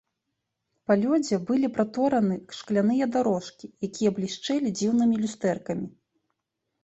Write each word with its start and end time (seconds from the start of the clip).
Па 0.91 0.95
лёдзе 1.01 1.37
былі 1.49 1.67
пратораны 1.75 2.37
шкляныя 2.59 3.05
дарожкі, 3.15 3.65
якія 3.89 4.09
блішчэлі 4.17 4.69
дзіўнымі 4.79 5.15
люстэркамі. 5.27 5.87